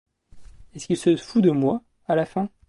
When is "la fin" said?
2.15-2.49